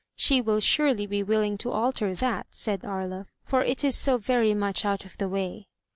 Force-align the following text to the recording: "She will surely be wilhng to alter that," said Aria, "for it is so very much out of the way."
"She 0.15 0.41
will 0.41 0.59
surely 0.59 1.05
be 1.05 1.23
wilhng 1.23 1.59
to 1.59 1.69
alter 1.69 2.15
that," 2.15 2.47
said 2.49 2.83
Aria, 2.83 3.27
"for 3.43 3.63
it 3.63 3.83
is 3.83 3.93
so 3.95 4.17
very 4.17 4.55
much 4.55 4.83
out 4.83 5.05
of 5.05 5.15
the 5.19 5.29
way." 5.29 5.67